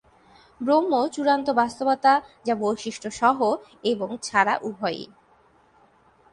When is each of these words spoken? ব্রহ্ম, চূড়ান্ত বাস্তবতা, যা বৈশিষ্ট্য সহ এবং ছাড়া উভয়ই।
ব্রহ্ম, 0.61 0.93
চূড়ান্ত 1.07 1.47
বাস্তবতা, 1.51 2.13
যা 2.45 2.53
বৈশিষ্ট্য 2.55 3.09
সহ 3.11 3.37
এবং 3.83 4.09
ছাড়া 4.21 4.53
উভয়ই। 4.61 5.05